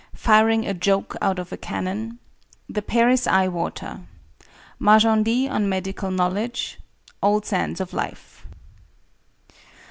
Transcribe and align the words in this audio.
FIRING 0.15 0.65
A 0.65 0.73
JOKE 0.73 1.15
OUT 1.21 1.37
OF 1.37 1.51
A 1.53 1.57
CANNON. 1.57 2.17
THE 2.67 2.81
PARIS 2.81 3.27
EYE 3.27 3.47
WATER. 3.49 3.99
MAJENDIE 4.79 5.47
ON 5.47 5.69
MEDICAL 5.69 6.09
KNOWLEDGE. 6.09 6.79
OLD 7.21 7.45
SANDS 7.45 7.79
OF 7.79 7.93
LIFE. 7.93 8.43